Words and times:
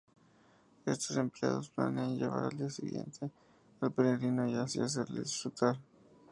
Estos 0.87 1.09
dos 1.09 1.17
empleados, 1.17 1.69
planean 1.69 2.17
llevar 2.17 2.45
al 2.45 2.57
día 2.57 2.71
siguiente 2.71 3.29
al 3.81 3.91
peregrino 3.91 4.47
y 4.49 4.55
así 4.55 4.79
hacerle 4.79 5.19
disfrutar. 5.21 5.77